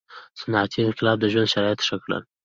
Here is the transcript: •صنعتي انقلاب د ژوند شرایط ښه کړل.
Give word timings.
•صنعتي 0.39 0.79
انقلاب 0.85 1.17
د 1.21 1.25
ژوند 1.33 1.51
شرایط 1.53 1.79
ښه 1.87 1.95
کړل. 2.03 2.21